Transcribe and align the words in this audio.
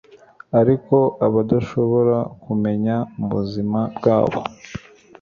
Ariko 0.59 0.95
abadashobora 1.25 2.17
kumenya 2.43 2.95
mubuzima 3.15 3.79
bwabo 3.97 4.39